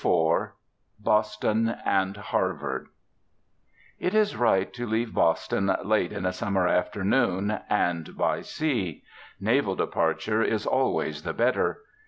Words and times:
IV 0.03 0.47
BOSTON 0.99 1.75
AND 1.85 2.17
HARVARD 2.17 2.87
It 3.99 4.15
is 4.15 4.35
right 4.35 4.73
to 4.73 4.87
leave 4.87 5.13
Boston 5.13 5.71
late 5.83 6.11
in 6.11 6.25
a 6.25 6.33
summer 6.33 6.67
afternoon, 6.67 7.59
and 7.69 8.17
by 8.17 8.41
sea. 8.41 9.03
Naval 9.39 9.75
departure 9.75 10.41
is 10.41 10.65
always 10.65 11.21
the 11.21 11.33
better. 11.33 11.83